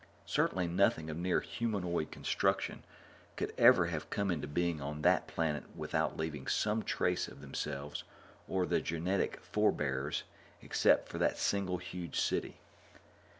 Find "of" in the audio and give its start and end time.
1.11-1.17, 7.27-7.39